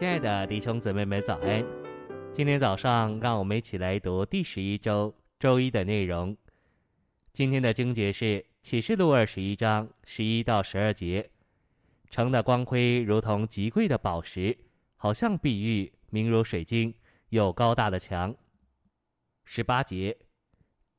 [0.00, 1.62] 亲爱的弟兄姊妹们，早安！
[2.32, 6.34] 今天早上，让我们一起来读第十一周周一的内容。
[7.34, 11.28] 今天的经节是启示录二十一章十一到十二节。
[12.08, 14.56] 城的光辉如同极贵的宝石，
[14.96, 16.94] 好像碧玉，明如水晶，
[17.28, 18.34] 有高大的墙。
[19.44, 20.16] 十八节，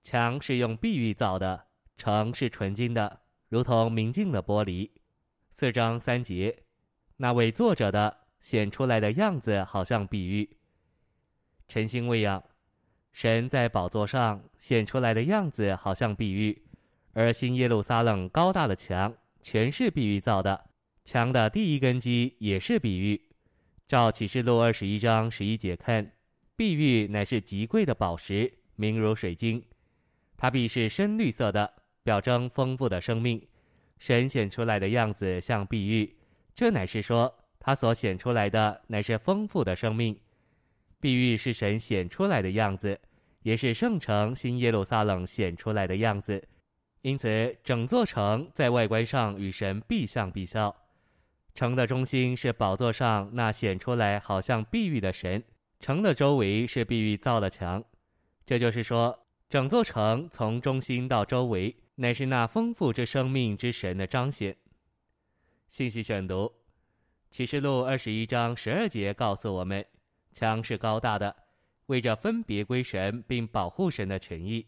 [0.04, 1.65] 墙是用碧玉造的，
[1.97, 4.92] 城是纯金的，如同明镜的玻璃。
[5.50, 6.56] 四章三节，
[7.18, 10.57] 那位作者的显出来的样子好像碧玉。
[11.69, 12.43] 晨星未央，
[13.14, 16.61] 神在宝座上显出来的样子好像碧玉，
[17.14, 20.69] 而新耶路撒冷高大的墙全是碧玉造的。
[21.05, 23.29] 墙的第一根基也是碧玉，
[23.87, 26.11] 照启示录二十一章十一节看，
[26.55, 29.64] 碧玉乃是极贵的宝石，明如水晶，
[30.36, 31.73] 它必是深绿色的，
[32.03, 33.42] 表征丰富的生命。
[33.97, 36.17] 神显出来的样子像碧玉，
[36.55, 40.20] 这乃是说他所显出来的乃是丰富的生命。
[41.00, 43.00] 碧玉是神显出来的样子，
[43.44, 46.44] 也是圣城新耶路撒冷显出来的样子，
[47.04, 50.76] 因此整座城在外观上与神必像必效。
[51.54, 55.44] 城的中心是宝座上那显出来好像碧玉的神，
[55.80, 57.84] 城的周围是碧玉造的墙。
[58.45, 64.56] 这就是说，整座城从中心到周围，乃是那丰富之生命之神的彰显。
[65.67, 66.52] 信息选读：
[67.32, 69.86] 启示录二十一章十二节告诉我们，
[70.34, 71.34] 墙是高大的，
[71.86, 74.68] 为着分别归神并保护神的权益。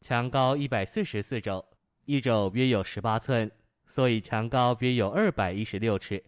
[0.00, 1.62] 墙高一百四十四肘，
[2.06, 3.50] 一肘约有十八寸。
[3.84, 6.22] 所以墙高约有二百一十六尺。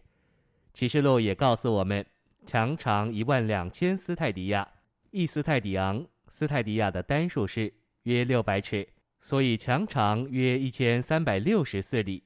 [0.71, 2.05] 启示录也告诉我们，
[2.45, 4.67] 墙长一万两千斯泰迪亚，
[5.09, 8.87] 一斯泰迪昂，斯泰迪亚的单数是约六百尺，
[9.19, 12.23] 所以墙长约一千三百六十四里。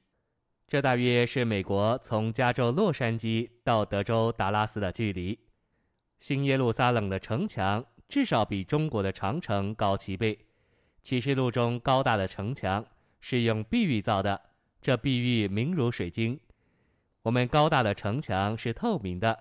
[0.70, 5.36] 这大约是美国从加州洛杉矶到德州达拉斯的距离。
[6.20, 10.38] 新耶路撒冷的城墙至少比中国的长城高七倍。
[11.02, 12.86] 启示录中高大的城墙
[13.18, 14.40] 是用碧玉造的。
[14.80, 16.38] 这碧玉明如水晶，
[17.22, 19.36] 我们高大的城墙是透明的，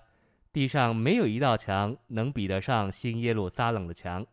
[0.52, 4.26] 地上没有一道墙能比得上新耶路撒冷的墙。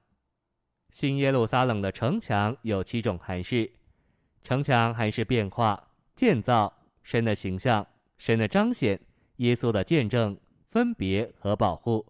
[0.89, 3.71] 新耶路撒冷的城墙有七种函式，
[4.43, 6.73] 城墙函式变化、建造、
[7.07, 7.87] 神的形象、
[8.19, 9.01] 神的彰显、
[9.37, 10.37] 耶稣的见证、
[10.73, 12.05] 分别和保护。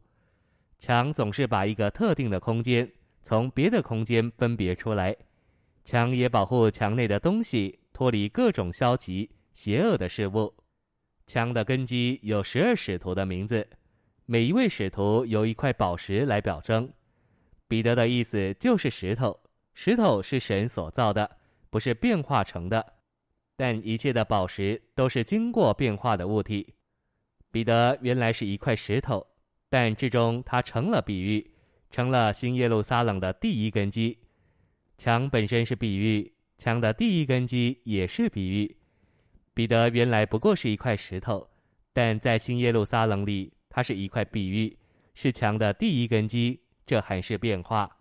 [0.79, 2.91] 墙总是把一个特定的空间
[3.23, 5.15] 从别的空间分别出来，
[5.85, 7.79] 墙也保护墙内的东西。
[7.93, 10.55] 脱离各种消极、邪恶的事物。
[11.27, 13.67] 墙的根基有十二使徒的名字，
[14.25, 16.91] 每一位使徒由一块宝石来表征。
[17.69, 19.39] 彼得的意思就是石头，
[19.75, 22.96] 石头是神所造的，不是变化成的。
[23.57, 26.75] 但一切的宝石都是经过变化的物体。
[27.51, 29.27] 彼得原来是一块石头，
[29.69, 31.51] 但至终他成了碧玉，
[31.91, 34.19] 成了新耶路撒冷的第一根基。
[34.99, 36.33] 墙本身是碧玉。
[36.59, 38.77] 墙的第一根基也是碧玉。
[39.53, 41.49] 彼得原来不过是一块石头，
[41.93, 44.79] 但在新耶路撒冷里，它是一块碧玉，
[45.15, 46.61] 是墙的第一根基。
[46.87, 47.99] 这还是变化。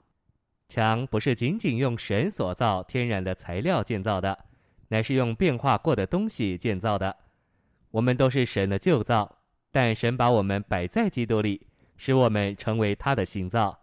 [0.69, 4.45] 墙不是仅仅用神所造天然的材料建造的，
[4.88, 7.16] 乃是用变化过的东西建造的。
[7.91, 9.38] 我们都是神的旧造，
[9.72, 11.66] 但神把我们摆在基督里，
[11.97, 13.79] 使我们成为他的新造。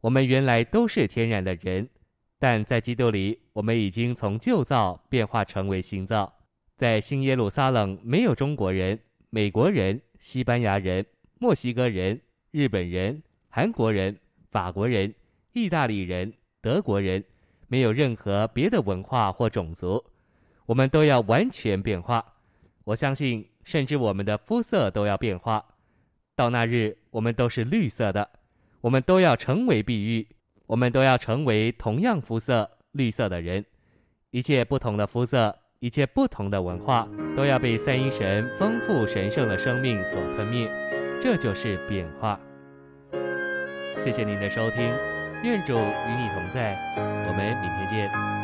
[0.00, 1.88] 我们原来都是天然的人。
[2.38, 6.32] 但在基督里，我们已经从旧造变化成为新造。
[6.74, 11.04] 在新耶路撒冷，没有中国人、美国人、西班牙人、
[11.38, 12.18] 墨西哥人、
[12.50, 14.18] 日本人、韩国人、
[14.50, 15.14] 法国人、
[15.52, 17.22] 意大利人、德国人，
[17.68, 20.02] 没有任何别的文化或种族。
[20.70, 22.24] 我们都要完全变化。
[22.84, 25.64] 我相信，甚至我们的肤色都要变化。
[26.36, 28.30] 到那日，我们都是绿色的。
[28.80, 30.28] 我们都要成为碧玉。
[30.66, 33.64] 我们都要成为同样肤色绿色的人，
[34.30, 40.70] 一切不同的肤色，一切不同的文化，都要被三一神丰富神圣的生命所吞灭，
[41.20, 42.38] 这就是变化。
[43.98, 44.82] 谢谢您的收听，
[45.42, 46.78] 愿主与你同在，
[47.26, 48.39] 我们明天见。